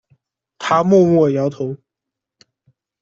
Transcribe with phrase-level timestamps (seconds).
[0.57, 1.77] 他默默摇头